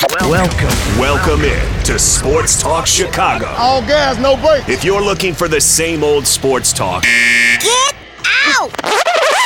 [0.00, 0.68] Welcome.
[0.96, 3.46] Welcome in to Sports Talk Chicago.
[3.58, 4.68] All gas, no brakes.
[4.68, 7.94] If you're looking for the same old sports talk, Get
[8.24, 8.70] out!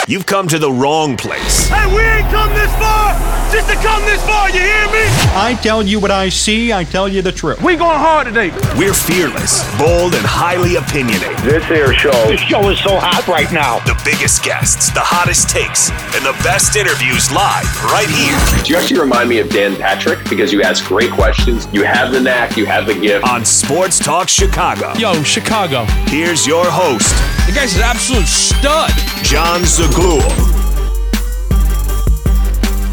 [0.09, 1.69] You've come to the wrong place.
[1.69, 5.05] Hey, we ain't come this far just to come this far, you hear me?
[5.37, 7.63] I tell you what I see, I tell you the truth.
[7.63, 8.49] We going hard today.
[8.79, 11.37] We're fearless, bold, and highly opinionated.
[11.45, 12.13] This here show.
[12.29, 13.81] This show is so hot right now.
[13.81, 18.79] The biggest guests, the hottest takes, and the best interviews live right here Do You
[18.79, 21.69] actually remind me of Dan Patrick because you ask great questions.
[21.75, 23.29] You have the knack, you have the gift.
[23.29, 24.95] on Sports Talk Chicago.
[24.95, 25.85] Yo, Chicago.
[26.09, 27.13] Here's your host,
[27.47, 29.12] The guy's an absolute stud.
[29.23, 30.21] Jon Zaghloul.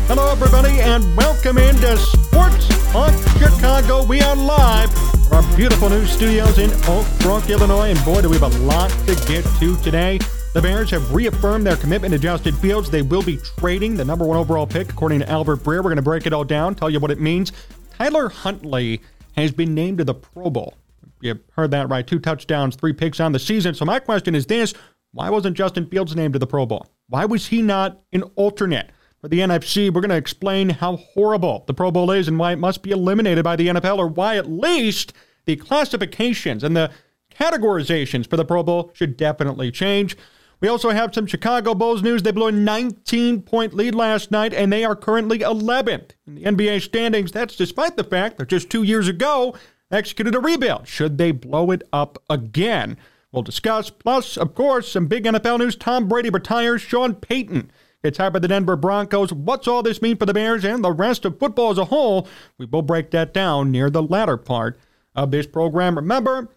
[0.07, 4.05] Hello, everybody, and welcome into Sports on Chicago.
[4.05, 4.93] We are live
[5.27, 8.59] from our beautiful new studios in Oak Brook, Illinois, and boy, do we have a
[8.59, 10.19] lot to get to today.
[10.53, 12.89] The Bears have reaffirmed their commitment to Justin Fields.
[12.89, 15.77] They will be trading the number one overall pick, according to Albert Breer.
[15.77, 17.51] We're going to break it all down, tell you what it means.
[17.97, 19.01] Tyler Huntley
[19.35, 20.75] has been named to the Pro Bowl.
[21.21, 22.05] You heard that right.
[22.05, 23.73] Two touchdowns, three picks on the season.
[23.73, 24.73] So, my question is this
[25.11, 26.87] why wasn't Justin Fields named to the Pro Bowl?
[27.07, 28.91] Why was he not an alternate?
[29.21, 32.53] For the NFC, we're going to explain how horrible the Pro Bowl is and why
[32.53, 35.11] it must be eliminated by the NFL, or why at least
[35.45, 36.89] the classifications and the
[37.33, 40.15] categorizations for the Pro Bowl should definitely change.
[40.61, 42.23] We also have some Chicago Bulls news.
[42.23, 46.43] They blew a 19 point lead last night, and they are currently 11th in the
[46.43, 47.31] NBA standings.
[47.31, 49.55] That's despite the fact that just two years ago
[49.91, 50.87] executed a rebuild.
[50.87, 52.97] Should they blow it up again?
[53.31, 53.89] We'll discuss.
[53.89, 55.75] Plus, of course, some big NFL news.
[55.75, 56.81] Tom Brady retires.
[56.81, 57.71] Sean Payton
[58.03, 59.31] gets hired by the Denver Broncos.
[59.31, 62.27] What's all this mean for the Bears and the rest of football as a whole?
[62.57, 64.79] We will break that down near the latter part
[65.15, 65.95] of this program.
[65.95, 66.49] Remember,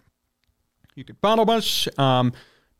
[0.95, 1.87] you can follow us.
[1.97, 2.33] Um,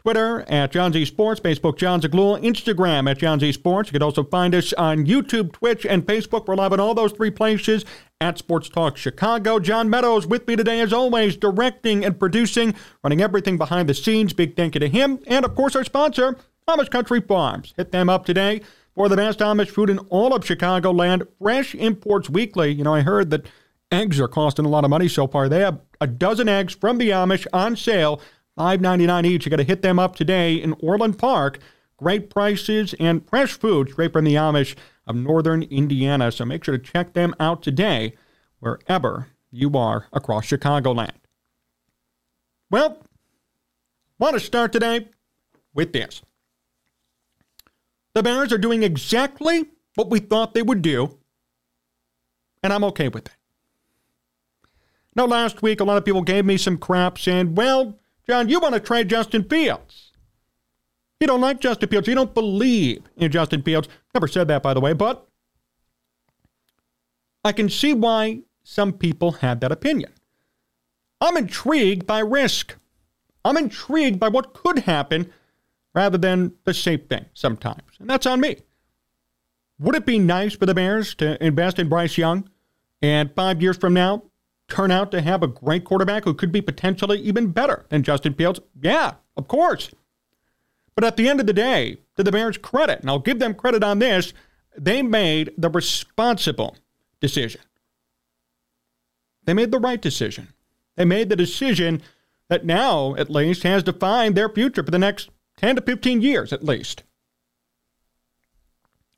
[0.03, 3.87] Twitter at John Z Sports, Facebook Jon Zaghloul, Instagram at John Z Sports.
[3.87, 6.45] You can also find us on YouTube, Twitch, and Facebook.
[6.45, 7.85] We're live on all those three places
[8.19, 9.59] at Sports Talk Chicago.
[9.59, 14.33] John Meadows with me today, as always, directing and producing, running everything behind the scenes.
[14.33, 15.19] Big thank you to him.
[15.25, 16.37] And of course, our sponsor,
[16.67, 17.73] Amish Country Farms.
[17.77, 18.59] Hit them up today
[18.95, 21.25] for the best Amish food in all of Chicagoland.
[21.41, 22.73] Fresh Imports Weekly.
[22.73, 23.45] You know, I heard that
[23.89, 25.47] eggs are costing a lot of money so far.
[25.47, 28.19] They have a dozen eggs from the Amish on sale.
[28.57, 29.45] $5.99 each.
[29.45, 31.59] You got to hit them up today in Orland Park.
[31.97, 34.75] Great prices and fresh food straight from the Amish
[35.07, 36.31] of northern Indiana.
[36.31, 38.13] So make sure to check them out today
[38.59, 41.11] wherever you are across Chicagoland.
[42.69, 42.97] Well,
[44.17, 45.09] want to start today
[45.73, 46.21] with this.
[48.13, 49.65] The Bears are doing exactly
[49.95, 51.17] what we thought they would do,
[52.61, 53.35] and I'm okay with it.
[55.15, 58.59] Now, last week, a lot of people gave me some crap saying, well, Jon, you
[58.59, 60.11] want to trade Justin Fields.
[61.19, 62.07] You don't like Justin Fields.
[62.07, 63.87] You don't believe in Justin Fields.
[64.13, 65.27] Never said that, by the way, but
[67.43, 70.11] I can see why some people had that opinion.
[71.19, 72.75] I'm intrigued by risk.
[73.45, 75.31] I'm intrigued by what could happen
[75.93, 77.83] rather than the safe thing sometimes.
[77.99, 78.57] And that's on me.
[79.79, 82.49] Would it be nice for the Bears to invest in Bryce Young
[83.01, 84.23] and five years from now
[84.73, 88.33] turn out to have a great quarterback who could be potentially even better than Justin
[88.33, 88.59] Fields?
[88.81, 89.91] Yeah, of course.
[90.95, 93.53] But at the end of the day, to the Bears' credit, and I'll give them
[93.53, 94.33] credit on this,
[94.75, 96.75] they made the responsible
[97.19, 97.61] decision.
[99.45, 100.49] They made the right decision.
[100.95, 102.01] They made the decision
[102.49, 106.51] that now, at least, has defined their future for the next 10 to 15 years,
[106.51, 107.03] at least.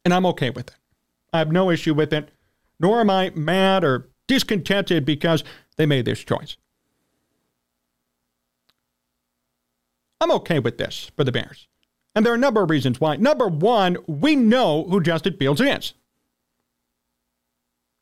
[0.03, 0.75] And I'm okay with it.
[1.31, 2.29] I have no issue with it,
[2.79, 5.43] nor am I mad or discontented because
[5.77, 6.57] they made this choice.
[10.21, 11.67] I'm okay with this for the Bears.
[12.15, 13.17] And there are a number of reasons why.
[13.17, 15.93] Number one, we know who Justin Fields is.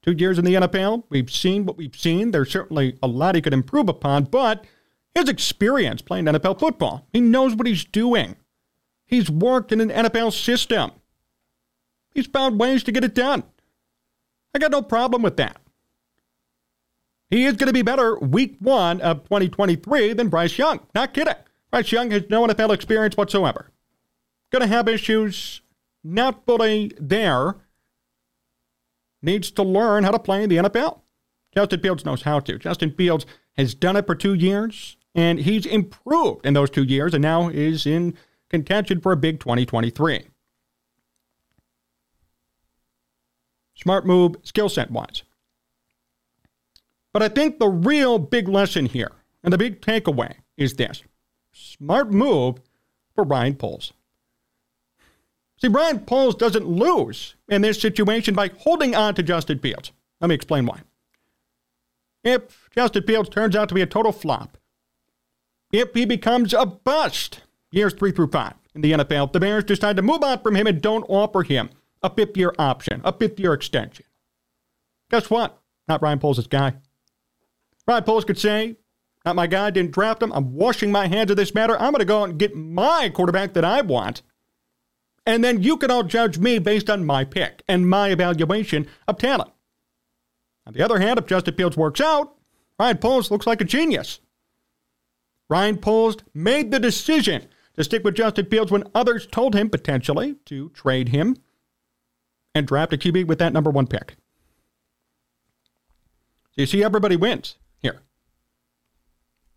[0.03, 2.31] Two years in the NFL, we've seen what we've seen.
[2.31, 4.65] There's certainly a lot he could improve upon, but
[5.15, 8.35] his experience playing NFL football, he knows what he's doing.
[9.05, 10.91] He's worked in an NFL system.
[12.13, 13.43] He's found ways to get it done.
[14.53, 15.57] I got no problem with that.
[17.33, 20.81] He is going to be better week one of 2023 than Bryce Young.
[20.93, 21.33] Not kidding.
[21.71, 23.71] Bryce Young has no NFL experience whatsoever.
[24.51, 25.61] Going to have issues,
[26.03, 27.55] not fully there.
[29.23, 30.99] Needs to learn how to play in the NFL.
[31.55, 32.59] Justin Fields knows how to.
[32.59, 33.25] Justin Fields
[33.57, 37.49] has done it for two years, and he's improved in those two years, and now
[37.49, 38.15] is in
[38.51, 40.27] contention for a big 2023.
[43.73, 45.23] Smart move, skill set wise.
[47.13, 49.11] But I think the real big lesson here
[49.43, 51.03] and the big takeaway is this
[51.51, 52.59] smart move
[53.15, 53.93] for Ryan Poles.
[55.61, 59.91] See, Ryan Poles doesn't lose in this situation by holding on to Justin Fields.
[60.19, 60.81] Let me explain why.
[62.23, 64.57] if Justin Fields turns out to be a total flop,
[65.71, 69.95] if he becomes a bust years three through five in the NFL, the Bears decide
[69.97, 71.69] to move on from him and don't offer him
[72.01, 74.05] a fifth year option, a fifth year extension.
[75.11, 75.59] Guess what?
[75.87, 76.73] Not Ryan Poles' guy.
[77.87, 78.77] Ryan Poles could say,
[79.25, 80.31] not my guy, didn't draft him.
[80.33, 81.75] I'm washing my hands of this matter.
[81.79, 84.21] I'm going to go out and get my quarterback that I want.
[85.25, 89.17] And then you can all judge me based on my pick and my evaluation of
[89.17, 89.51] talent.
[90.65, 92.35] On the other hand, if Justin Fields works out,
[92.79, 94.19] Ryan Poles looks like a genius.
[95.49, 100.35] Ryan Poles made the decision to stick with Justin Fields when others told him potentially
[100.45, 101.37] to trade him
[102.53, 104.15] and draft a QB with that number one pick.
[106.51, 107.55] So you see, everybody wins.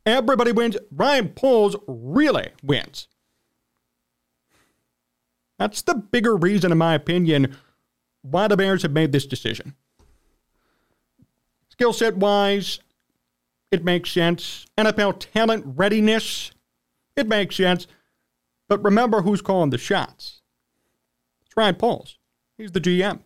[0.06, 0.76] Everybody wins.
[0.92, 3.08] Ryan Poles really wins.
[5.58, 7.56] That's the bigger reason, in my opinion,
[8.22, 9.74] why the Bears have made this decision.
[11.70, 12.78] Skill set wise,
[13.70, 14.66] it makes sense.
[14.78, 16.52] NFL talent readiness,
[17.16, 17.86] it makes sense.
[18.68, 20.40] But remember who's calling the shots.
[21.44, 22.18] It's Ryan Poles.
[22.56, 23.20] He's the GM.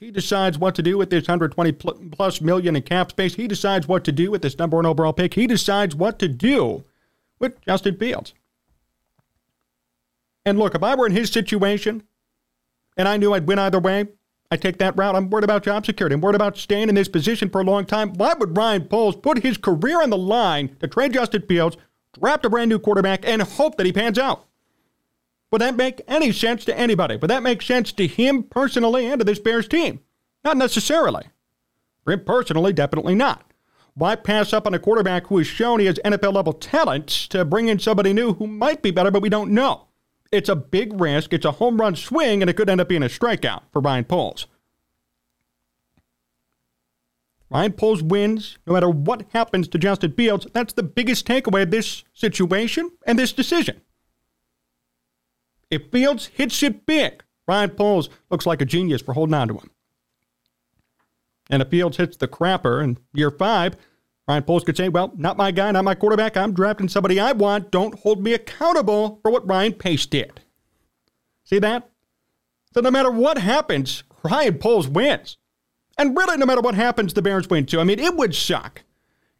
[0.00, 3.34] He decides what to do with this 120 plus million in cap space.
[3.34, 5.34] He decides what to do with this number one overall pick.
[5.34, 6.84] He decides what to do
[7.38, 8.32] with Justin Fields.
[10.46, 12.02] And look, if I were in his situation
[12.96, 14.08] and I knew I'd win either way,
[14.50, 15.14] I'd take that route.
[15.14, 16.14] I'm worried about job security.
[16.14, 18.14] I'm worried about staying in this position for a long time.
[18.14, 21.76] Why would Ryan Poles put his career on the line to trade Justin Fields,
[22.18, 24.46] draft a brand new quarterback, and hope that he pans out?
[25.50, 27.16] Would that make any sense to anybody?
[27.16, 30.00] Would that make sense to him personally and to this Bears team?
[30.44, 31.24] Not necessarily.
[32.04, 33.52] For him personally, definitely not.
[33.94, 37.44] Why pass up on a quarterback who has shown he has NFL level talent to
[37.44, 39.88] bring in somebody new who might be better, but we don't know?
[40.30, 41.32] It's a big risk.
[41.32, 44.04] It's a home run swing, and it could end up being a strikeout for Ryan
[44.04, 44.46] Poles.
[47.50, 50.46] Ryan Poles wins no matter what happens to Justin Fields.
[50.52, 53.80] That's the biggest takeaway of this situation and this decision.
[55.70, 59.54] If Fields hits it big, Ryan Poles looks like a genius for holding on to
[59.54, 59.70] him.
[61.48, 63.76] And if Fields hits the crapper in year five,
[64.28, 66.36] Ryan Poles could say, well, not my guy, not my quarterback.
[66.36, 67.70] I'm drafting somebody I want.
[67.72, 70.40] Don't hold me accountable for what Ryan Pace did.
[71.44, 71.90] See that?
[72.72, 75.36] So no matter what happens, Ryan Poles wins.
[75.98, 77.80] And really, no matter what happens, the Bears win too.
[77.80, 78.82] I mean, it would suck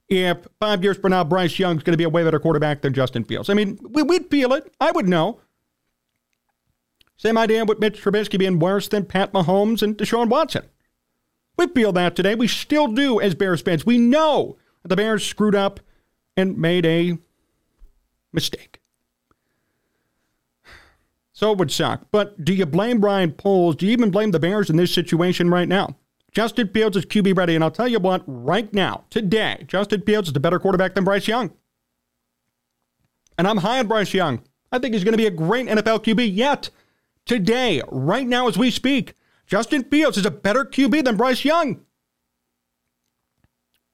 [0.09, 2.93] if five years from now, Bryce Young's going to be a way better quarterback than
[2.93, 3.49] Justin Fields.
[3.49, 4.75] I mean, we'd feel it.
[4.81, 5.41] I would know.
[7.21, 10.65] Same idea with Mitch Trubisky being worse than Pat Mahomes and Deshaun Watson.
[11.59, 12.35] We feel that today.
[12.35, 13.85] We still do as Bears fans.
[13.85, 15.81] We know that the Bears screwed up
[16.35, 17.19] and made a
[18.33, 18.81] mistake.
[21.35, 22.07] So it would suck.
[22.11, 23.77] But do you blame Ryan Poles?
[23.77, 25.99] Do you even blame the Bears in this situation right now?
[26.33, 30.31] Justin Fields is QB ready, and I'll tell you what, right now, today, Justin Fields
[30.31, 31.53] is a better quarterback than Bryce Young.
[33.37, 34.41] And I'm high on Bryce Young.
[34.73, 36.71] I think he's going to be a great NFL QB yet.
[37.27, 39.15] Today, right now as we speak,
[39.47, 41.85] Justin Fields is a better QB than Bryce Young.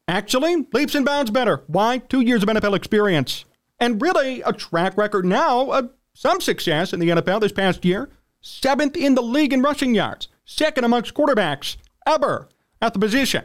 [0.09, 1.65] Actually, leaps and bounds better.
[1.67, 1.99] Why?
[1.99, 3.45] Two years of NFL experience.
[3.81, 8.11] And really a track record now of some success in the NFL this past year.
[8.41, 10.29] Seventh in the league in rushing yards.
[10.45, 11.77] Second amongst quarterbacks
[12.07, 12.49] ever
[12.81, 13.45] at the position.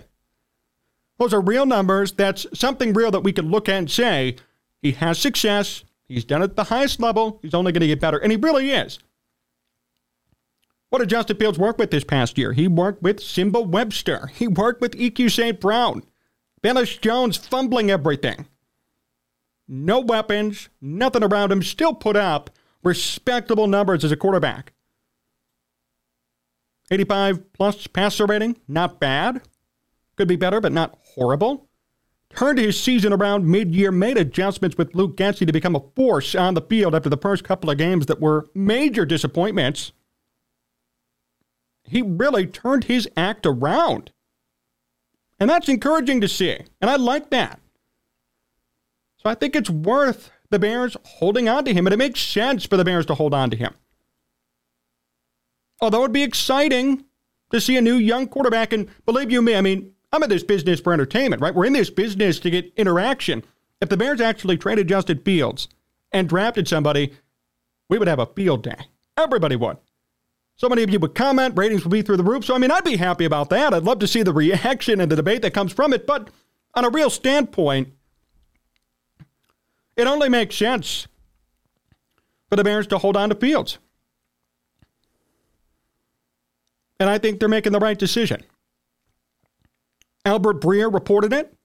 [1.18, 2.12] Those are real numbers.
[2.12, 4.36] That's something real that we can look at and say
[4.82, 5.84] he has success.
[6.08, 7.40] He's done it at the highest level.
[7.42, 8.18] He's only going to get better.
[8.18, 9.00] And he really is.
[10.92, 12.52] What did Justin Fields work with this past year?
[12.52, 14.28] He worked with Nsimba Webster.
[14.36, 15.58] He worked with EQ St.
[15.58, 16.04] Brown.
[16.62, 18.46] Velus Jones fumbling everything.
[19.70, 22.50] No weapons, nothing around him, still put up
[22.84, 24.74] respectable numbers as a quarterback.
[26.92, 29.44] 85 plus passer rating, not bad.
[30.18, 31.70] Could be better, but not horrible.
[32.36, 36.36] Turned his season around mid year, made adjustments with Luke Getsy to become a force
[36.36, 39.94] on the field after the first couple of games that were major disappointments
[41.92, 44.12] he really turned his act around.
[45.40, 46.58] And that's encouraging to see.
[46.80, 47.60] And I like that.
[49.18, 52.66] So I think it's worth the Bears holding on to him, and it makes sense
[52.66, 53.74] for the Bears to hold on to him.
[55.82, 57.06] Although it'd be exciting
[57.52, 60.44] to see a new young quarterback, and believe you me, I mean, I'm in this
[60.44, 61.54] business for entertainment, right?
[61.54, 63.44] We're in this business to get interaction.
[63.82, 65.68] If the Bears actually traded Justin Fields
[66.12, 67.14] and drafted somebody,
[67.90, 68.88] we would have a field day.
[69.18, 69.78] Everybody would.
[70.62, 72.46] So many of you would comment, ratings would be through the roof.
[72.46, 73.74] So, I mean, I'd be happy about that.
[73.74, 76.06] I'd love to see the reaction and the debate that comes from it.
[76.06, 76.30] But
[76.76, 77.92] on a real standpoint,
[79.98, 81.08] it only makes sense
[82.48, 83.80] for the Bears to hold on to Fields.
[87.00, 88.44] And I think they're making the right decision.
[90.26, 91.58] Albert Breer reported it.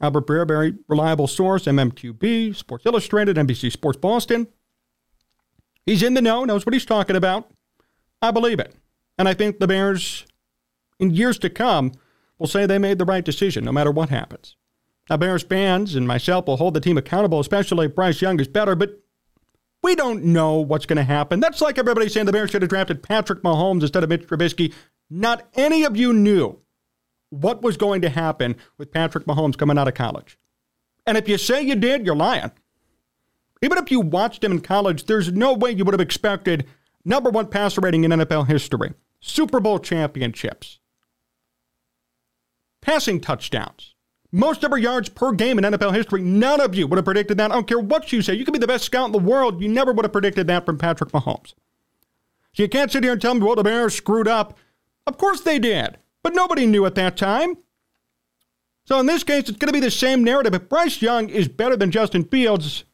[0.00, 4.46] Albert Breer, very reliable source, MMQB, Sports Illustrated, NBC Sports Boston.
[5.88, 7.50] He's in the know, knows what he's talking about.
[8.20, 8.74] I believe it.
[9.16, 10.26] And I think the Bears,
[10.98, 11.92] in years to come,
[12.38, 14.54] will say they made the right decision no matter what happens.
[15.08, 18.48] Now, Bears fans and myself will hold the team accountable, especially if Bryce Young is
[18.48, 19.00] better, but
[19.82, 21.40] we don't know what's going to happen.
[21.40, 24.74] That's like everybody saying the Bears should have drafted Patrick Mahomes instead of Mitch Trubisky.
[25.08, 26.58] Not any of you knew
[27.30, 30.38] what was going to happen with Patrick Mahomes coming out of college.
[31.06, 32.50] And if you say you did, you're lying.
[33.62, 36.66] Even if you watched him in college, there's no way you would have expected
[37.04, 40.78] number one passer rating in NFL history, Super Bowl championships,
[42.80, 43.94] passing touchdowns,
[44.30, 46.22] most ever yards per game in NFL history.
[46.22, 47.50] None of you would have predicted that.
[47.50, 48.34] I don't care what you say.
[48.34, 49.62] You could be the best scout in the world.
[49.62, 51.54] You never would have predicted that from Patrick Mahomes.
[52.52, 54.58] So you can't sit here and tell me, well, the Bears screwed up.
[55.06, 57.56] Of course they did, but nobody knew at that time.
[58.84, 60.54] So in this case, it's going to be the same narrative.
[60.54, 62.84] If Bryce Young is better than Justin Fields,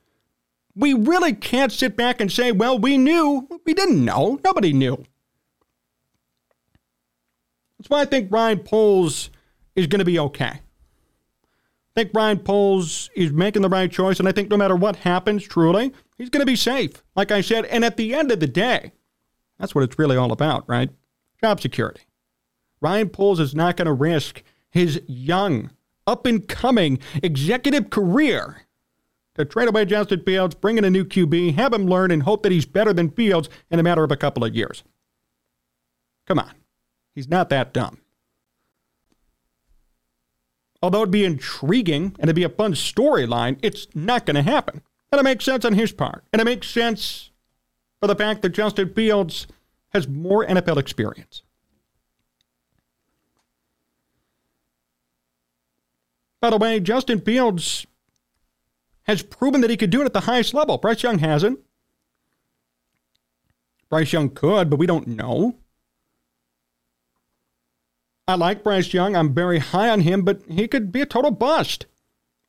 [0.76, 3.49] we really can't sit back and say, well, we knew.
[3.64, 4.40] We didn't know.
[4.45, 5.04] Nobody knew.
[7.78, 9.31] That's why I think Ryan Poles
[9.76, 10.45] is going to be okay.
[10.47, 10.61] I
[11.95, 15.47] think Ryan Poles is making the right choice, and I think no matter what happens,
[15.47, 17.04] truly, he's going to be safe.
[17.14, 18.93] Like I said, and at the end of the day,
[19.59, 20.90] that's what it's really all about, right?
[21.40, 22.02] Job security.
[22.81, 25.71] Ryan Poles is not going to risk his young,
[26.07, 28.66] up and coming executive career
[29.34, 32.42] to trade away Justin Fields, bring in a new QB, have him learn, and hope
[32.42, 34.84] that he's better than Fields in a matter of a couple of years.
[36.26, 36.52] Come on.
[37.14, 37.98] He's not that dumb.
[40.82, 44.82] Although it'd be intriguing and it'd be a fun storyline, it's not going to happen.
[45.10, 46.24] And it makes sense on his part.
[46.32, 47.30] And it makes sense
[48.00, 49.46] for the fact that Justin Fields
[49.90, 51.42] has more NFL experience.
[56.40, 57.86] By the way, Justin Fields
[59.04, 60.78] has proven that he could do it at the highest level.
[60.78, 61.61] Bryce Young hasn't.
[63.88, 65.56] Bryce Young could, but we don't know.
[68.26, 69.14] I like Bryce Young.
[69.14, 71.87] I'm very high on him, but he could be a total bust.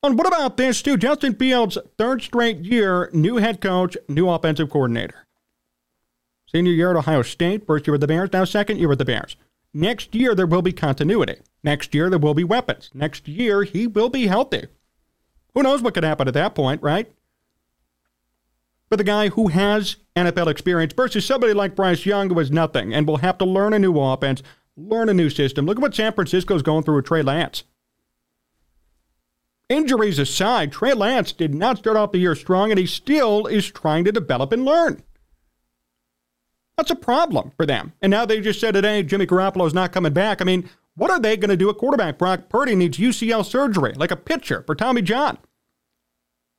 [0.01, 0.97] And what about this, too?
[0.97, 5.25] Justin Fields, third straight year, new head coach, new offensive coordinator.
[6.47, 9.05] Senior year at Ohio State, first year with the Bears, now second year with the
[9.05, 9.35] Bears.
[9.73, 11.35] Next year, there will be continuity.
[11.63, 12.89] Next year, there will be weapons.
[12.93, 14.67] Next year, he will be healthy.
[15.55, 17.11] Who knows what could happen at that point, right?
[18.89, 22.93] But the guy who has NFL experience versus somebody like Bryce Young who has nothing
[22.93, 24.43] and will have to learn a new offense,
[24.77, 25.65] learn a new system.
[25.65, 27.63] Look at what San Francisco's going through with Trey Lance.
[29.67, 33.65] Injuries aside, Trey Lance did not start off the year strong, and he still is
[33.71, 35.01] trying to develop and learn.
[36.77, 37.93] That's a problem for them.
[38.01, 40.41] And now they just said today Jimmy Garoppolo is not coming back.
[40.41, 42.17] I mean, what are they going to do at quarterback?
[42.17, 45.37] Brock Purdy needs UCL surgery, like a pitcher for Tommy John.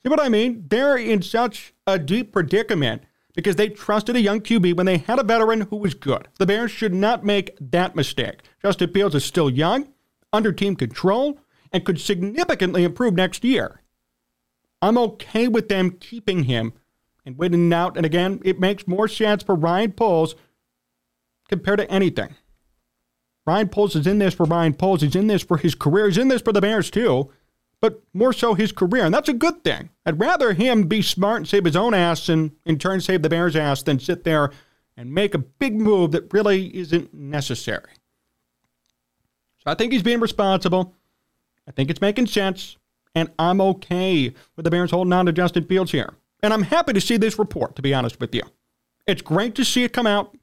[0.07, 0.67] See what I mean?
[0.69, 3.03] They're in such a deep predicament
[3.35, 6.29] because they trusted a young QB when they had a veteran who was good.
[6.39, 8.43] The Bears should not make that mistake.
[8.63, 9.89] Justin Fields is still young,
[10.33, 11.41] under team control,
[11.73, 13.83] and could significantly improve next year.
[14.81, 16.75] I'm okay with them keeping him
[17.25, 17.97] and waiting out.
[17.97, 20.37] And again, it makes more sense for Ryan Poles
[21.49, 22.37] compared to anything.
[23.45, 25.03] Ryan Poles is in this for Ryan Poles.
[25.03, 26.07] He's in this for his career.
[26.07, 27.33] He's in this for the Bears too,
[27.81, 29.05] but more so his career.
[29.05, 29.91] And that's a good thing.
[30.05, 33.29] I'd rather him be smart and save his own ass and in turn save the
[33.29, 34.51] Bears' ass than sit there
[34.97, 37.93] and make a big move that really isn't necessary.
[39.59, 40.95] So I think he's being responsible.
[41.69, 42.77] I think it's making sense.
[43.15, 46.15] And I'm okay with the Bears holding on to Justin Fields here.
[46.43, 48.43] And I'm happy to see this report, to be honest with you.
[49.07, 50.37] It's great to see it come out.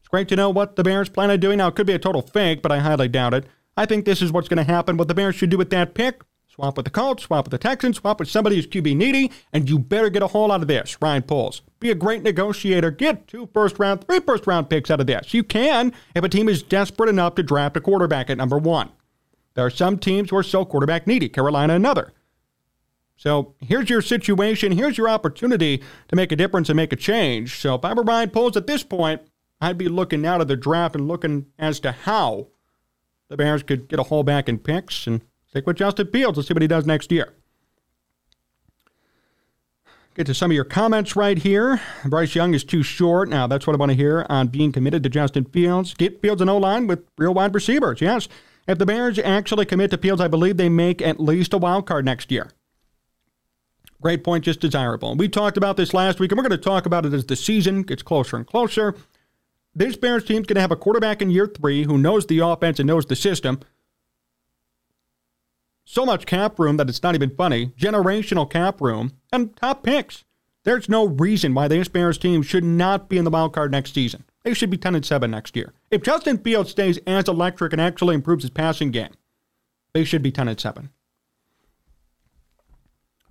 [0.00, 1.58] It's great to know what the Bears plan on doing.
[1.58, 3.46] Now, it could be a total fake, but I highly doubt it.
[3.76, 4.96] I think this is what's going to happen.
[4.96, 6.22] What the Bears should do with that pick
[6.56, 9.68] swap with the Colts, swap with the Texans, swap with somebody who's QB needy, and
[9.68, 11.60] you better get a haul out of this, Ryan Poles.
[11.80, 12.90] Be a great negotiator.
[12.90, 15.34] Get two first round, three first round picks out of this.
[15.34, 18.90] You can if a team is desperate enough to draft a quarterback at number one.
[19.52, 22.14] There are some teams who are so quarterback needy, Carolina another.
[23.16, 24.72] So here's your situation.
[24.72, 27.60] Here's your opportunity to make a difference and make a change.
[27.60, 29.20] So if I were Ryan Poles at this point,
[29.60, 32.48] I'd be looking out of the draft and looking as to how
[33.28, 35.22] the Bears could get a haul back in picks and
[35.56, 36.36] stick with Justin Fields.
[36.36, 37.32] Let's see what he does next year.
[40.14, 41.80] Get to some of your comments right here.
[42.04, 43.30] Bryce Young is too short.
[43.30, 45.94] Now, that's what I want to hear on being committed to Justin Fields.
[45.94, 48.02] Get Fields an O line with real wide receivers.
[48.02, 48.28] Yes.
[48.68, 51.86] If the Bears actually commit to Fields, I believe they make at least a wild
[51.86, 52.50] card next year.
[54.02, 55.14] Great point, just desirable.
[55.14, 57.36] We talked about this last week, and we're going to talk about it as the
[57.36, 58.94] season gets closer and closer
[59.76, 62.80] this Bears team's going to have a quarterback in year three who knows the offense
[62.80, 63.60] and knows the system.
[65.88, 67.68] So much cap room that it's not even funny.
[67.78, 70.24] Generational cap room and top picks.
[70.64, 73.94] There's no reason why this Bears team should not be in the wild card next
[73.94, 74.24] season.
[74.42, 75.72] They should be 10 and 7 next year.
[75.92, 79.12] If Justin Fields stays as electric and actually improves his passing game,
[79.94, 80.90] they should be 10 and 7.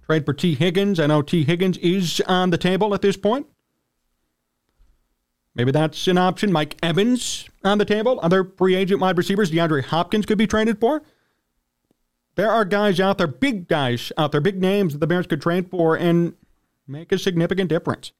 [0.05, 0.97] Trade for Tee Higgins.
[0.97, 3.47] I know Tee Higgins is on the table at this point.
[5.55, 6.53] Maybe that's an option.
[6.53, 8.17] Mike Evans on the table.
[8.23, 11.01] Other free agent wide receivers, DeAndre Hopkins could be traded for.
[12.35, 15.41] There are guys out there, big guys out there, big names that the Bears could
[15.41, 16.33] trade for and
[16.87, 18.11] make a significant difference.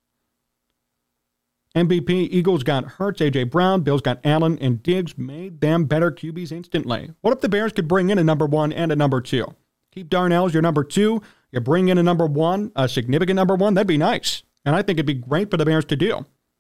[1.76, 6.54] MVP Eagles got Hurts, AJ Brown, Bills got Allen, and Diggs made them better QBs
[6.54, 7.12] instantly.
[7.20, 9.54] What if the Bears could bring in a number one and a number two?
[9.92, 11.22] Keep Darnell as your number two.
[11.52, 13.74] You bring in a number one, a significant number one.
[13.74, 16.26] That'd be nice, and I think it'd be great for the Bears to do.